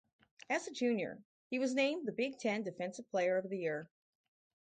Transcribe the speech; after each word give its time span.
As 0.49 0.65
a 0.67 0.71
junior, 0.71 1.21
he 1.51 1.59
was 1.59 1.75
named 1.75 2.07
the 2.07 2.11
Big 2.11 2.39
Ten 2.39 2.63
Defensive 2.63 3.07
Player 3.11 3.37
of 3.37 3.47
the 3.51 3.59
Year. 3.59 3.87